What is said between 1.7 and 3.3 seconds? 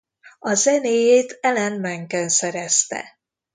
Menken szerezte.